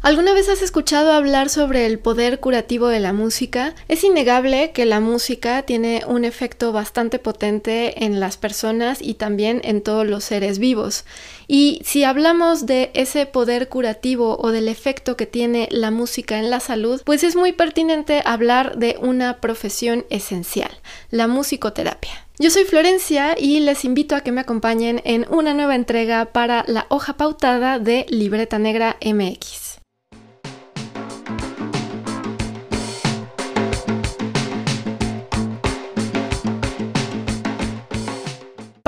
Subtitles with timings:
[0.00, 3.74] ¿Alguna vez has escuchado hablar sobre el poder curativo de la música?
[3.88, 9.60] Es innegable que la música tiene un efecto bastante potente en las personas y también
[9.64, 11.04] en todos los seres vivos.
[11.48, 16.48] Y si hablamos de ese poder curativo o del efecto que tiene la música en
[16.48, 20.70] la salud, pues es muy pertinente hablar de una profesión esencial,
[21.10, 22.24] la musicoterapia.
[22.38, 26.64] Yo soy Florencia y les invito a que me acompañen en una nueva entrega para
[26.68, 29.67] la hoja pautada de Libreta Negra MX.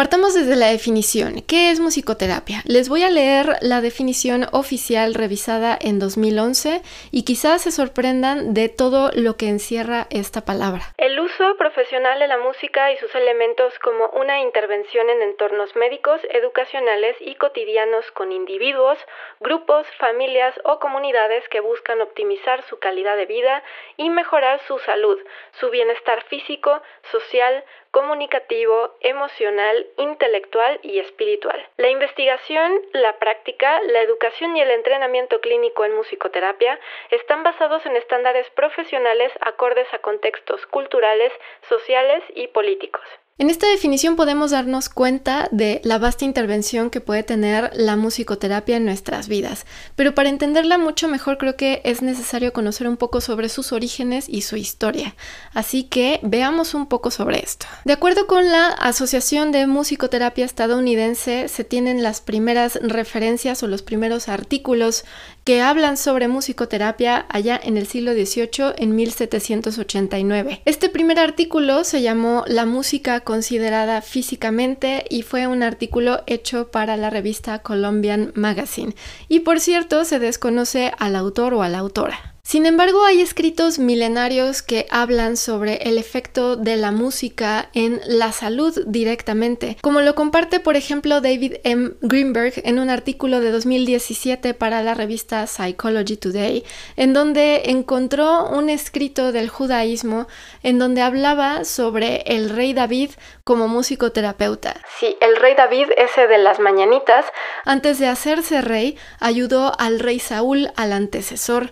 [0.00, 1.42] Partamos desde la definición.
[1.46, 2.62] ¿Qué es musicoterapia?
[2.64, 8.70] Les voy a leer la definición oficial revisada en 2011 y quizás se sorprendan de
[8.70, 10.84] todo lo que encierra esta palabra.
[10.96, 16.18] El uso profesional de la música y sus elementos como una intervención en entornos médicos,
[16.30, 18.96] educacionales y cotidianos con individuos,
[19.38, 23.62] grupos, familias o comunidades que buscan optimizar su calidad de vida
[23.98, 25.18] y mejorar su salud,
[25.60, 26.80] su bienestar físico,
[27.12, 31.68] social, comunicativo, emocional, intelectual y espiritual.
[31.76, 36.78] La investigación, la práctica, la educación y el entrenamiento clínico en musicoterapia
[37.10, 41.32] están basados en estándares profesionales acordes a contextos culturales,
[41.68, 43.04] sociales y políticos.
[43.40, 48.76] En esta definición podemos darnos cuenta de la vasta intervención que puede tener la musicoterapia
[48.76, 49.64] en nuestras vidas,
[49.96, 54.28] pero para entenderla mucho mejor creo que es necesario conocer un poco sobre sus orígenes
[54.28, 55.14] y su historia.
[55.54, 57.64] Así que veamos un poco sobre esto.
[57.86, 63.80] De acuerdo con la Asociación de Musicoterapia Estadounidense, se tienen las primeras referencias o los
[63.80, 65.06] primeros artículos
[65.50, 70.62] que hablan sobre musicoterapia allá en el siglo XVIII, en 1789.
[70.64, 76.96] Este primer artículo se llamó La música considerada físicamente y fue un artículo hecho para
[76.96, 78.94] la revista Colombian Magazine.
[79.26, 82.29] Y por cierto, se desconoce al autor o a la autora.
[82.50, 88.32] Sin embargo, hay escritos milenarios que hablan sobre el efecto de la música en la
[88.32, 91.92] salud directamente, como lo comparte por ejemplo David M.
[92.00, 96.64] Greenberg en un artículo de 2017 para la revista Psychology Today,
[96.96, 100.26] en donde encontró un escrito del judaísmo
[100.64, 103.10] en donde hablaba sobre el rey David
[103.44, 104.74] como músico terapeuta.
[104.98, 107.26] Sí, el rey David, ese de las mañanitas,
[107.64, 111.70] antes de hacerse rey, ayudó al rey Saúl, al antecesor,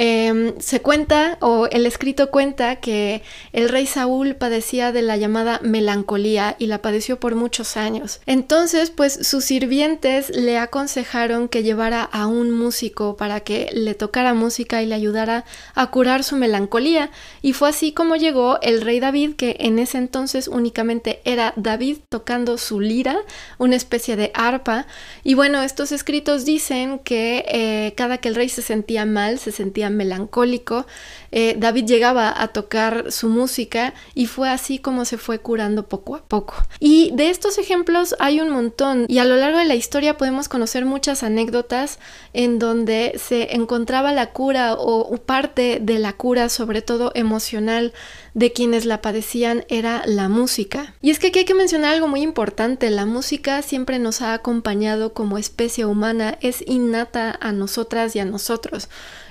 [0.00, 3.20] Em, se cuenta, o el escrito cuenta, que
[3.52, 8.20] el rey Saúl padecía de la llamada melancolía y la padeció por muchos años.
[8.24, 14.34] Entonces, pues sus sirvientes le aconsejaron que llevara a un músico para que le tocara
[14.34, 15.44] música y le ayudara
[15.74, 17.10] a curar su melancolía.
[17.42, 21.96] Y fue así como llegó el rey David, que en ese entonces únicamente era David
[22.08, 23.18] tocando su lira,
[23.58, 24.86] una especie de arpa.
[25.24, 29.50] Y bueno, estos escritos dicen que eh, cada que el rey se sentía mal, se
[29.50, 30.86] sentía melancólico,
[31.30, 36.16] eh, David llegaba a tocar su música y fue así como se fue curando poco
[36.16, 36.54] a poco.
[36.80, 40.48] Y de estos ejemplos hay un montón y a lo largo de la historia podemos
[40.48, 41.98] conocer muchas anécdotas
[42.32, 47.92] en donde se encontraba la cura o parte de la cura, sobre todo emocional,
[48.38, 50.94] de quienes la padecían era la música.
[51.02, 54.32] Y es que aquí hay que mencionar algo muy importante, la música siempre nos ha
[54.32, 58.88] acompañado como especie humana, es innata a nosotras y a nosotros.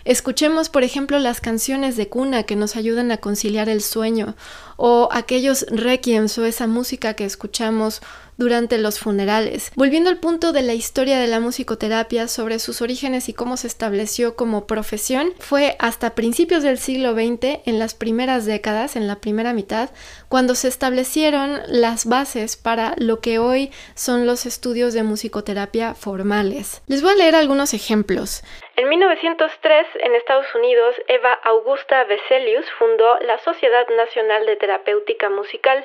[0.07, 4.37] Escuchemos, por ejemplo, las canciones de cuna que nos ayudan a conciliar el sueño,
[4.77, 8.01] o aquellos requiems o esa música que escuchamos
[8.37, 9.71] durante los funerales.
[9.75, 13.67] Volviendo al punto de la historia de la musicoterapia sobre sus orígenes y cómo se
[13.67, 19.19] estableció como profesión, fue hasta principios del siglo XX, en las primeras décadas, en la
[19.19, 19.89] primera mitad,
[20.29, 26.81] cuando se establecieron las bases para lo que hoy son los estudios de musicoterapia formales.
[26.87, 28.43] Les voy a leer algunos ejemplos.
[28.77, 35.83] En 1903, en Estados Unidos, Eva Augusta Veselius fundó la Sociedad Nacional de Terapéutica Musical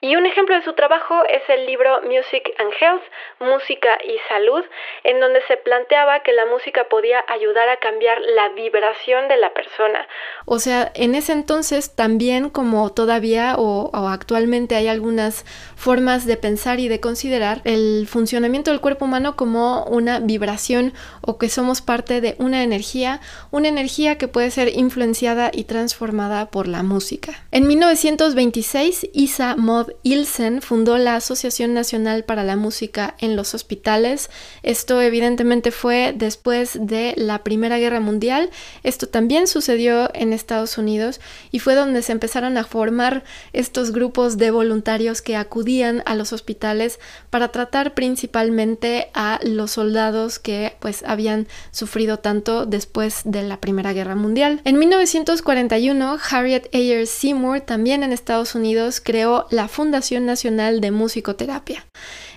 [0.00, 3.02] y un ejemplo de su trabajo es el libro Music and Health,
[3.40, 4.64] Música y Salud,
[5.02, 9.52] en donde se planteaba que la música podía ayudar a cambiar la vibración de la
[9.52, 10.06] persona.
[10.44, 15.44] O sea, en ese entonces también como todavía o, actualmente hay algunas
[15.76, 20.92] formas de pensar y de considerar el funcionamiento del cuerpo humano como una vibración
[21.22, 23.20] o que somos parte de una energía,
[23.50, 27.32] una energía que puede ser influenciada y transformada por la música.
[27.50, 29.56] En 1926, Isa
[30.02, 34.30] Ilsen fundó la Asociación Nacional para la Música en los Hospitales.
[34.62, 38.48] Esto evidentemente fue después de la Primera Guerra Mundial.
[38.82, 41.20] Esto también sucedió en Estados Unidos
[41.50, 46.14] y fue donde se empezaron a formar estos grupos de voluntarios que acudían acudían a
[46.14, 47.00] los hospitales
[47.30, 53.92] para tratar principalmente a los soldados que pues habían sufrido tanto después de la Primera
[53.92, 54.60] Guerra Mundial.
[54.64, 61.86] En 1941, Harriet Ayer Seymour, también en Estados Unidos, creó la Fundación Nacional de Musicoterapia.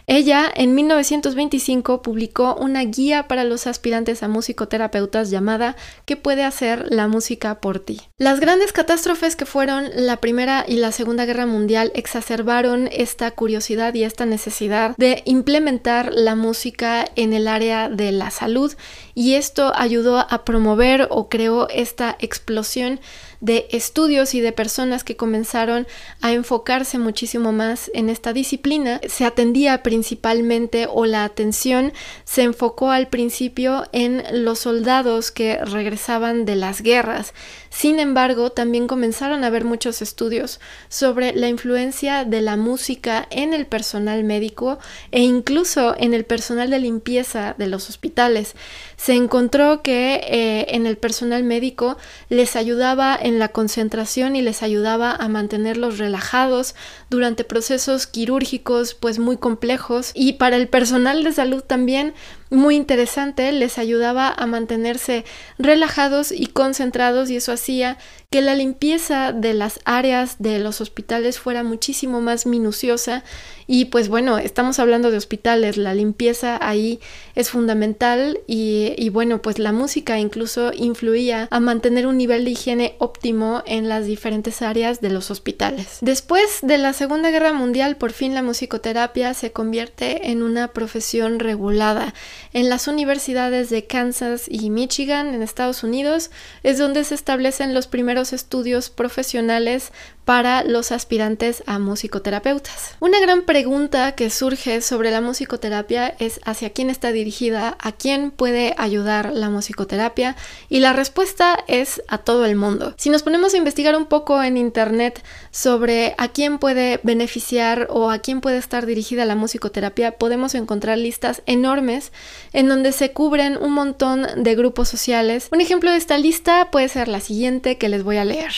[0.06, 6.86] Ella en 1925 publicó una guía para los aspirantes a musicoterapeutas llamada ¿Qué puede hacer
[6.92, 8.00] la música por ti?
[8.20, 13.96] Las grandes catástrofes que fueron la Primera y la Segunda Guerra Mundial exacerbaron esta curiosidad
[13.96, 18.72] y esta necesidad de implementar la música en el área de la salud
[19.16, 23.00] y esto ayudó a promover o creó esta explosión
[23.42, 25.88] de estudios y de personas que comenzaron
[26.22, 29.02] a enfocarse muchísimo más en esta disciplina.
[29.08, 31.92] Se atendía principalmente o la atención
[32.24, 37.34] se enfocó al principio en los soldados que regresaban de las guerras.
[37.72, 40.60] Sin embargo, también comenzaron a haber muchos estudios
[40.90, 44.78] sobre la influencia de la música en el personal médico
[45.12, 48.56] e incluso en el personal de limpieza de los hospitales.
[49.01, 51.98] Se encontró que eh, en el personal médico
[52.30, 56.75] les ayudaba en la concentración y les ayudaba a mantenerlos relajados
[57.09, 60.12] durante procesos quirúrgicos pues muy complejos.
[60.13, 62.13] Y para el personal de salud también
[62.51, 65.25] muy interesante, les ayudaba a mantenerse
[65.57, 67.98] relajados y concentrados y eso hacía
[68.30, 73.24] que la limpieza de las áreas de los hospitales fuera muchísimo más minuciosa
[73.68, 77.00] y pues bueno, estamos hablando de hospitales, la limpieza ahí
[77.36, 82.95] es fundamental y, bueno, pues la música incluso influía a mantener un nivel de higiene
[83.00, 86.00] óptimo en las diferentes áreas de los hospitales.
[86.01, 91.39] Después de la Segunda Guerra Mundial, por fin la musicoterapia se convierte en una profesión
[91.39, 92.13] regulada
[92.54, 96.32] en las universidades de Kansas y Michigan en Estados Unidos
[96.64, 99.92] es donde se establecen los primeros estudios profesionales
[100.26, 102.96] para los aspirantes a musicoterapeutas.
[103.00, 108.32] Una gran pregunta que surge sobre la musicoterapia es hacia quién está dirigida, a quién
[108.32, 110.36] puede ayudar la musicoterapia
[110.70, 112.94] y la respuesta es a todo el mundo.
[112.98, 118.12] Si nos ponemos a investigar un poco en internet sobre a quién puede beneficiar o
[118.12, 122.12] a quién puede estar dirigida la musicoterapia, podemos encontrar listas enormes
[122.54, 125.50] en donde se cubren un montón de grupos sociales.
[125.51, 128.51] Un ejemplo de esta lista puede ser la siguiente que les voy a leer.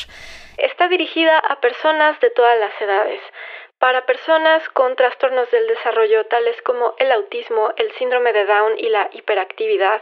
[0.58, 3.20] Está dirigida a personas de todas las edades,
[3.84, 8.88] para personas con trastornos del desarrollo tales como el autismo, el síndrome de Down y
[8.88, 10.02] la hiperactividad,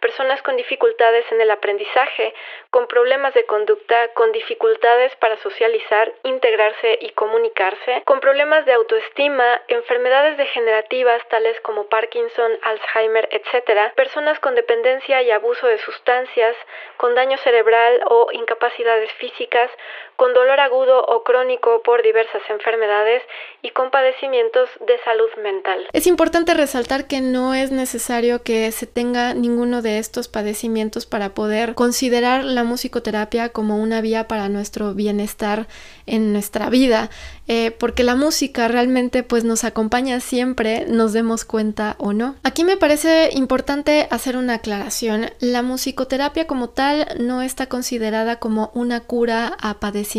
[0.00, 2.34] personas con dificultades en el aprendizaje,
[2.70, 9.62] con problemas de conducta, con dificultades para socializar, integrarse y comunicarse, con problemas de autoestima,
[9.68, 16.56] enfermedades degenerativas tales como Parkinson, Alzheimer, etc., personas con dependencia y abuso de sustancias,
[16.96, 19.70] con daño cerebral o incapacidades físicas,
[20.20, 23.22] con dolor agudo o crónico por diversas enfermedades
[23.62, 25.88] y con padecimientos de salud mental.
[25.94, 31.30] Es importante resaltar que no es necesario que se tenga ninguno de estos padecimientos para
[31.30, 35.68] poder considerar la musicoterapia como una vía para nuestro bienestar
[36.04, 37.08] en nuestra vida.
[37.48, 42.36] Eh, porque la música realmente pues nos acompaña siempre, nos demos cuenta o no.
[42.44, 45.30] Aquí me parece importante hacer una aclaración.
[45.40, 50.09] La musicoterapia como tal no está considerada como una cura a padecimientos.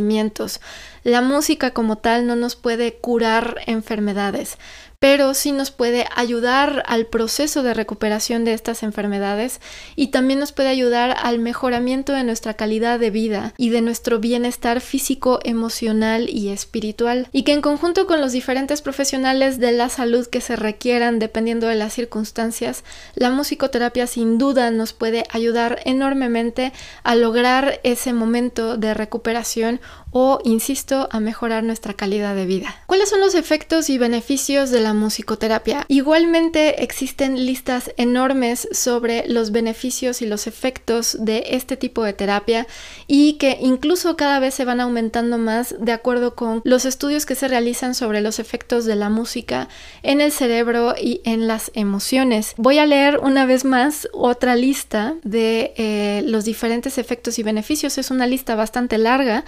[1.03, 4.57] La música como tal no nos puede curar enfermedades,
[5.01, 9.59] pero sí nos puede ayudar al proceso de recuperación de estas enfermedades
[9.95, 14.19] y también nos puede ayudar al mejoramiento de nuestra calidad de vida y de nuestro
[14.19, 17.27] bienestar físico, emocional y espiritual.
[17.31, 21.65] Y que en conjunto con los diferentes profesionales de la salud que se requieran dependiendo
[21.65, 22.83] de las circunstancias,
[23.15, 29.81] la musicoterapia sin duda nos puede ayudar enormemente a lograr ese momento de recuperación
[30.11, 32.75] o, insisto, a mejorar nuestra calidad de vida.
[32.85, 35.85] ¿Cuáles son los efectos y beneficios de la musicoterapia?
[35.87, 42.67] Igualmente existen listas enormes sobre los beneficios y los efectos de este tipo de terapia
[43.07, 47.35] y que incluso cada vez se van aumentando más de acuerdo con los estudios que
[47.35, 49.69] se realizan sobre los efectos de la música
[50.03, 52.53] en el cerebro y en las emociones.
[52.57, 57.97] Voy a leer una vez más otra lista de eh, los diferentes efectos y beneficios.
[57.97, 59.45] Es una lista bastante larga.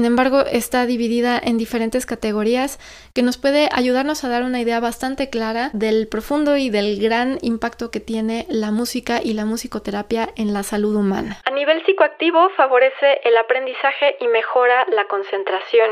[0.00, 2.78] Sin embargo, está dividida en diferentes categorías
[3.14, 7.36] que nos puede ayudarnos a dar una idea bastante clara del profundo y del gran
[7.42, 11.36] impacto que tiene la música y la musicoterapia en la salud humana.
[11.44, 15.90] A nivel psicoactivo favorece el aprendizaje y mejora la concentración,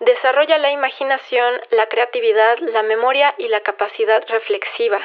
[0.00, 5.00] desarrolla la imaginación, la creatividad, la memoria y la capacidad reflexiva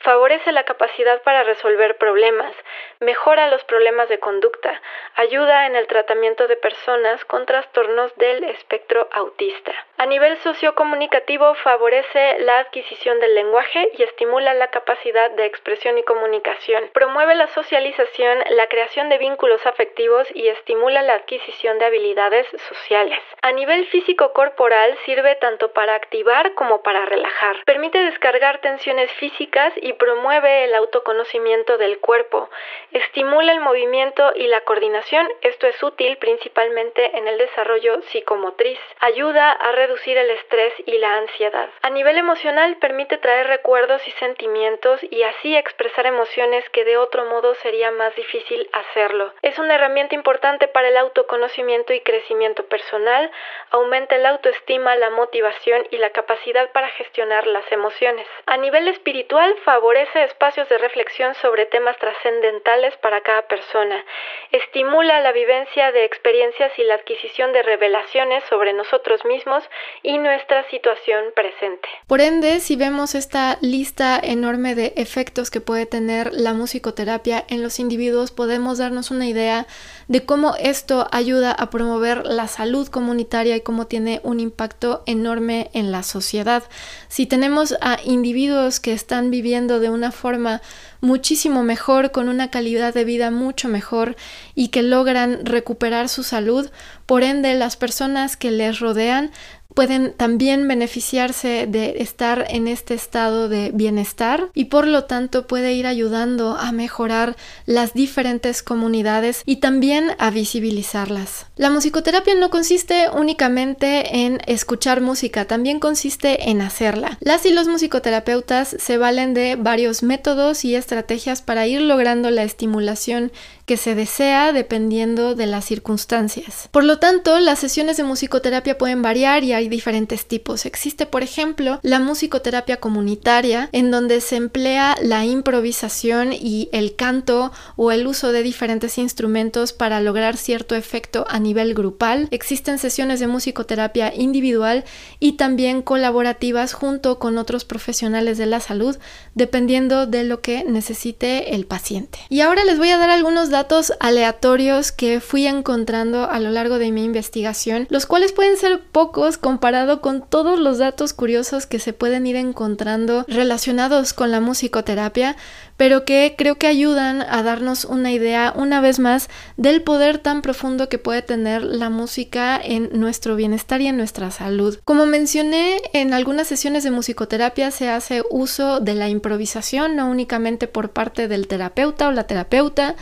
[0.00, 2.54] favorece la capacidad para resolver problemas,
[3.00, 4.80] mejora los problemas de conducta,
[5.14, 9.72] ayuda en el tratamiento de personas con trastornos del espectro autista.
[10.00, 16.04] A nivel sociocomunicativo favorece la adquisición del lenguaje y estimula la capacidad de expresión y
[16.04, 16.88] comunicación.
[16.92, 23.18] Promueve la socialización, la creación de vínculos afectivos y estimula la adquisición de habilidades sociales.
[23.42, 27.56] A nivel físico-corporal sirve tanto para activar como para relajar.
[27.64, 32.48] Permite descargar tensiones físicas y promueve el autoconocimiento del cuerpo.
[32.92, 35.28] Estimula el movimiento y la coordinación.
[35.40, 38.78] Esto es útil principalmente en el desarrollo psicomotriz.
[39.00, 41.70] Ayuda a reducir el estrés y la ansiedad.
[41.80, 47.24] A nivel emocional permite traer recuerdos y sentimientos y así expresar emociones que de otro
[47.24, 49.32] modo sería más difícil hacerlo.
[49.40, 53.30] Es una herramienta importante para el autoconocimiento y crecimiento personal.
[53.70, 58.26] Aumenta la autoestima, la motivación y la capacidad para gestionar las emociones.
[58.44, 64.04] A nivel espiritual favorece espacios de reflexión sobre temas trascendentales para cada persona.
[64.52, 69.64] Estimula la vivencia de experiencias y la adquisición de revelaciones sobre nosotros mismos
[70.02, 71.88] y nuestra situación presente.
[72.06, 77.62] Por ende, si vemos esta lista enorme de efectos que puede tener la musicoterapia en
[77.62, 79.66] los individuos, podemos darnos una idea
[80.06, 85.70] de cómo esto ayuda a promover la salud comunitaria y cómo tiene un impacto enorme
[85.74, 86.62] en la sociedad.
[87.08, 90.60] Si tenemos a individuos que están viviendo de una forma
[91.00, 94.16] muchísimo mejor, con una calidad de vida mucho mejor
[94.54, 96.70] y que logran recuperar su salud,
[97.06, 99.30] por ende las personas que les rodean
[99.78, 105.72] pueden también beneficiarse de estar en este estado de bienestar y por lo tanto puede
[105.72, 111.46] ir ayudando a mejorar las diferentes comunidades y también a visibilizarlas.
[111.54, 117.16] La musicoterapia no consiste únicamente en escuchar música, también consiste en hacerla.
[117.20, 122.42] Las y los musicoterapeutas se valen de varios métodos y estrategias para ir logrando la
[122.42, 123.30] estimulación
[123.68, 126.70] que se desea dependiendo de las circunstancias.
[126.72, 130.64] Por lo tanto, las sesiones de musicoterapia pueden variar y hay diferentes tipos.
[130.64, 137.52] Existe, por ejemplo, la musicoterapia comunitaria, en donde se emplea la improvisación y el canto
[137.76, 142.28] o el uso de diferentes instrumentos para lograr cierto efecto a nivel grupal.
[142.30, 144.84] Existen sesiones de musicoterapia individual
[145.20, 148.96] y también colaborativas junto con otros profesionales de la salud,
[149.34, 152.18] dependiendo de lo que necesite el paciente.
[152.30, 156.52] Y ahora les voy a dar algunos datos datos aleatorios que fui encontrando a lo
[156.52, 161.66] largo de mi investigación, los cuales pueden ser pocos comparado con todos los datos curiosos
[161.66, 165.34] que se pueden ir encontrando relacionados con la musicoterapia,
[165.76, 170.40] pero que creo que ayudan a darnos una idea una vez más del poder tan
[170.40, 174.78] profundo que puede tener la música en nuestro bienestar y en nuestra salud.
[174.84, 180.68] Como mencioné, en algunas sesiones de musicoterapia se hace uso de la improvisación, no únicamente
[180.68, 182.94] por parte del terapeuta o la terapeuta,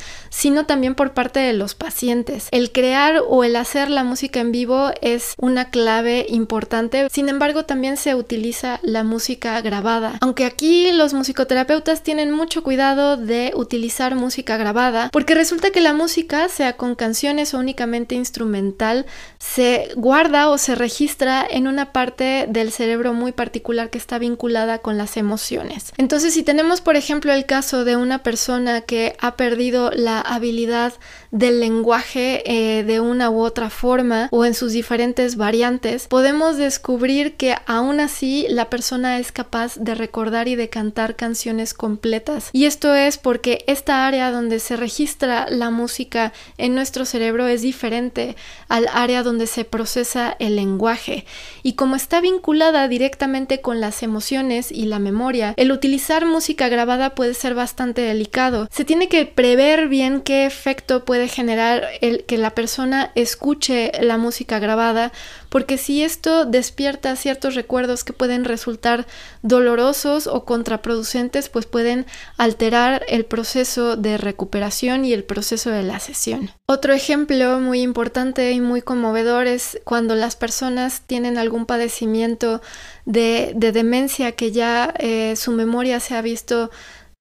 [0.46, 2.46] sino también por parte de los pacientes.
[2.52, 7.64] El crear o el hacer la música en vivo es una clave importante, sin embargo
[7.64, 14.14] también se utiliza la música grabada, aunque aquí los musicoterapeutas tienen mucho cuidado de utilizar
[14.14, 19.04] música grabada, porque resulta que la música, sea con canciones o únicamente instrumental,
[19.38, 24.78] se guarda o se registra en una parte del cerebro muy particular que está vinculada
[24.78, 25.92] con las emociones.
[25.96, 30.92] Entonces, si tenemos, por ejemplo, el caso de una persona que ha perdido la habilidad
[31.36, 37.34] del lenguaje eh, de una u otra forma o en sus diferentes variantes, podemos descubrir
[37.34, 42.64] que aún así la persona es capaz de recordar y de cantar canciones completas y
[42.64, 48.36] esto es porque esta área donde se registra la música en nuestro cerebro es diferente
[48.68, 51.26] al área donde se procesa el lenguaje.
[51.62, 57.14] Y como está vinculada directamente con las emociones y la memoria, el utilizar música grabada
[57.14, 58.68] puede ser bastante delicado.
[58.70, 64.18] Se tiene que prever bien qué efecto puede generar el que la persona escuche la
[64.18, 65.12] música grabada
[65.48, 69.06] porque si esto despierta ciertos recuerdos que pueden resultar
[69.42, 72.04] dolorosos o contraproducentes, pues pueden
[72.36, 76.50] alterar el proceso de recuperación y el proceso de la sesión.
[76.66, 82.60] Otro ejemplo muy importante y muy conmovedor es cuando las personas tienen algún padecimiento
[83.06, 86.70] de, demencia que ya eh, su memoria se ha visto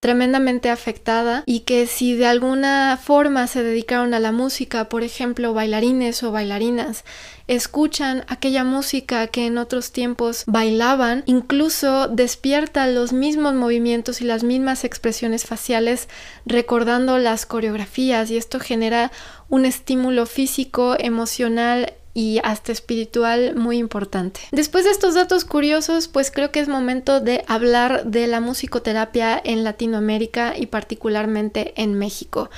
[0.05, 5.55] tremendamente afectada y que si de alguna forma se dedicaron a la música, por ejemplo,
[5.55, 7.03] bailarines o bailarinas,
[7.47, 14.43] escuchan aquella música que en otros tiempos bailaban, incluso despierta los mismos movimientos y las
[14.43, 16.07] mismas expresiones faciales
[16.45, 19.11] recordando las coreografías y esto genera
[19.49, 24.39] un estímulo físico, emocional y hasta espiritual muy importante.
[24.51, 29.39] Después de estos datos curiosos, pues creo que es momento de hablar de la musicoterapia
[29.43, 32.49] en Latinoamérica y particularmente en México.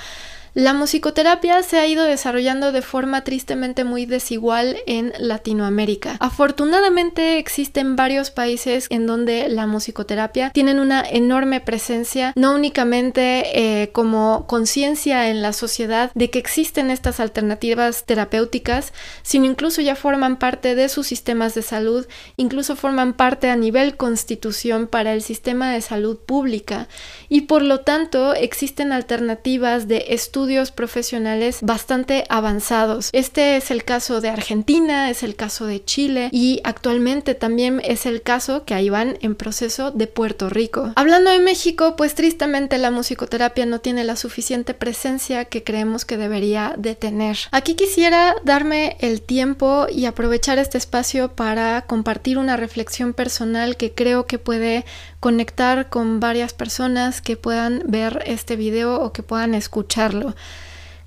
[0.54, 6.16] La musicoterapia se ha ido desarrollando de forma tristemente muy desigual en Latinoamérica.
[6.20, 13.90] Afortunadamente existen varios países en donde la musicoterapia tienen una enorme presencia, no únicamente eh,
[13.92, 20.38] como conciencia en la sociedad de que existen estas alternativas terapéuticas, sino incluso ya forman
[20.38, 25.72] parte de sus sistemas de salud, incluso forman parte a nivel constitución para el sistema
[25.72, 26.88] de salud pública
[27.28, 33.10] y por lo tanto existen alternativas de estudio estudios profesionales bastante avanzados.
[33.12, 38.06] Este es el caso de Argentina, es el caso de Chile y actualmente también es
[38.06, 40.92] el caso que ahí van en proceso de Puerto Rico.
[40.94, 46.16] Hablando de México, pues tristemente la musicoterapia no tiene la suficiente presencia que creemos que
[46.16, 47.36] debería de tener.
[47.50, 53.92] Aquí quisiera darme el tiempo y aprovechar este espacio para compartir una reflexión personal que
[53.92, 54.84] creo que puede
[55.20, 60.34] conectar con varias personas que puedan ver este video o que puedan escucharlo.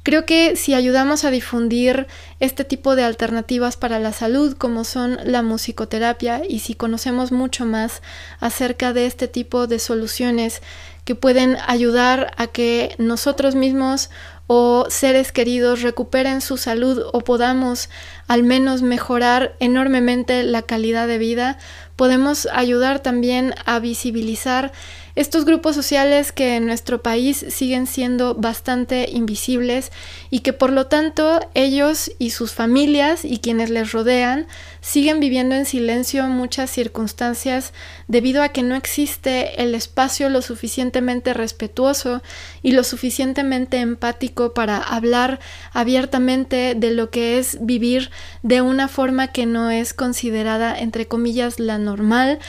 [0.03, 2.07] Creo que si ayudamos a difundir
[2.39, 7.65] este tipo de alternativas para la salud como son la musicoterapia y si conocemos mucho
[7.65, 8.01] más
[8.39, 10.63] acerca de este tipo de soluciones
[11.05, 14.09] que pueden ayudar a que nosotros mismos
[14.47, 17.89] o seres queridos recuperen su salud o podamos
[18.31, 21.57] al menos mejorar enormemente la calidad de vida,
[21.97, 24.71] podemos ayudar también a visibilizar
[25.15, 29.91] estos grupos sociales que en nuestro país siguen siendo bastante invisibles
[30.29, 34.47] y que por lo tanto ellos y sus familias y quienes les rodean
[34.79, 37.73] siguen viviendo en silencio muchas circunstancias
[38.07, 42.21] debido a que no existe el espacio lo suficientemente respetuoso
[42.63, 45.39] y lo suficientemente empático para hablar
[45.73, 48.09] abiertamente de lo que es vivir
[48.43, 52.39] de una forma que no es considerada entre comillas la normal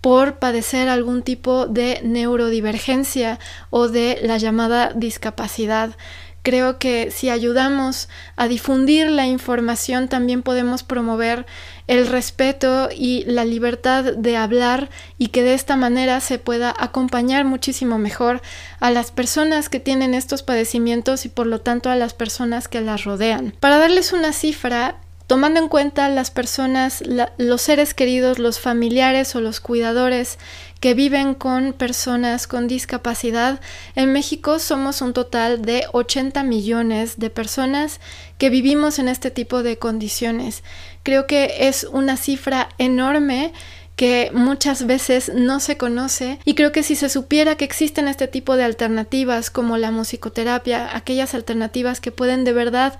[0.00, 3.38] por padecer algún tipo de neurodivergencia
[3.70, 5.96] o de la llamada discapacidad.
[6.42, 11.46] Creo que si ayudamos a difundir la información también podemos promover
[11.86, 17.44] el respeto y la libertad de hablar y que de esta manera se pueda acompañar
[17.44, 18.42] muchísimo mejor
[18.80, 22.80] a las personas que tienen estos padecimientos y por lo tanto a las personas que
[22.80, 23.54] las rodean.
[23.60, 24.96] Para darles una cifra,
[25.32, 27.02] tomando en cuenta las personas,
[27.38, 30.38] los seres queridos, los familiares o los cuidadores
[30.78, 33.58] que viven con personas con discapacidad,
[33.94, 37.98] en México somos un total de 80 millones de personas
[38.36, 40.64] que vivimos en este tipo de condiciones.
[41.02, 43.54] Creo que es una cifra enorme
[43.96, 48.26] que muchas veces no se conoce y creo que si se supiera que existen este
[48.26, 52.98] tipo de alternativas como la musicoterapia, aquellas alternativas que pueden de verdad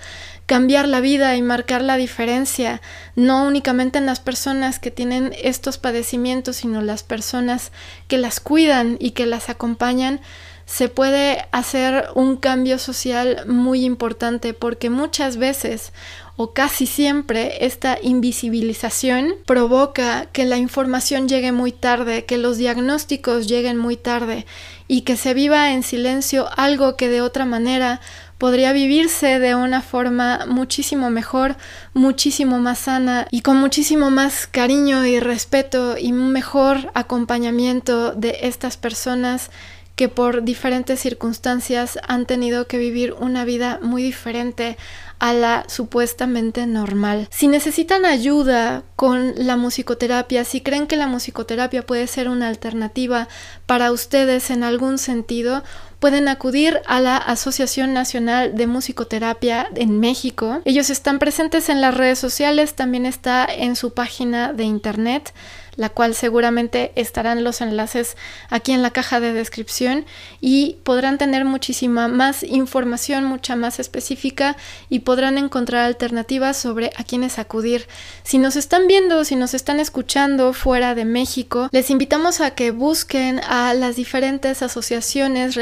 [0.53, 2.83] cambiar la vida y marcar la diferencia,
[3.17, 7.73] no únicamente en las personas que tienen estos padecimientos, sino las personas
[8.07, 10.21] que las cuidan y que las acompañan,
[10.67, 15.95] se puede hacer un cambio social muy importante porque muchas veces
[16.37, 23.47] o casi siempre esta invisibilización provoca que la información llegue muy tarde, que los diagnósticos
[23.49, 24.45] lleguen muy tarde
[24.87, 28.01] y que se viva en silencio algo que de otra manera
[28.43, 31.55] podría vivirse de una forma muchísimo mejor,
[31.95, 38.39] muchísimo más sana y con muchísimo más cariño y respeto y un mejor acompañamiento de
[38.43, 39.53] estas personas
[39.95, 44.77] que por diferentes circunstancias han tenido que vivir una vida muy diferente
[45.21, 47.29] a la supuestamente normal.
[47.31, 53.29] Si necesitan ayuda con la musicoterapia, si creen que la musicoterapia puede ser una alternativa
[53.67, 55.63] para ustedes en algún sentido,
[56.03, 60.61] pueden acudir a la Asociación Nacional de Musicoterapia en México.
[60.65, 65.33] Ellos están presentes en las redes sociales, también está en su página de internet
[65.77, 68.17] la cual seguramente estarán los enlaces
[68.51, 70.05] aquí en la caja de descripción
[70.41, 74.57] y podrán tener muchísima más información, mucha más específica
[74.89, 77.89] y podrán encontrar alternativas sobre a quiénes acudir.
[78.23, 82.71] Si nos están viendo, si nos están escuchando fuera de México, les invitamos a que
[82.71, 85.55] busquen a las diferentes asociaciones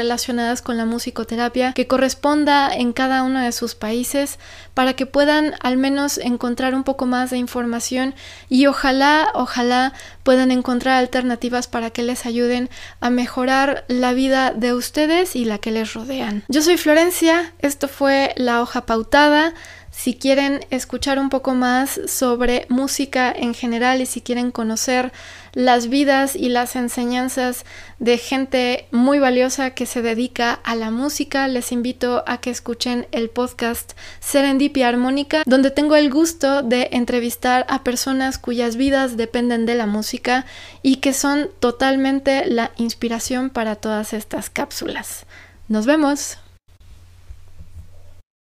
[0.61, 4.39] con la musicoterapia que corresponda en cada uno de sus países
[4.73, 8.15] para que puedan al menos encontrar un poco más de información
[8.47, 9.91] y ojalá, ojalá
[10.23, 12.69] puedan encontrar alternativas para que les ayuden
[13.01, 16.43] a mejorar la vida de ustedes y la que les rodean.
[16.47, 19.53] Yo soy Florencia, esto fue La Hoja Pautada.
[19.91, 25.11] Si quieren escuchar un poco más sobre música en general y si quieren conocer
[25.53, 27.65] las vidas y las enseñanzas
[27.99, 33.05] de gente muy valiosa que se dedica a la música, les invito a que escuchen
[33.11, 39.65] el podcast Serendipia Armónica, donde tengo el gusto de entrevistar a personas cuyas vidas dependen
[39.65, 40.45] de la música
[40.81, 45.25] y que son totalmente la inspiración para todas estas cápsulas.
[45.67, 46.37] Nos vemos.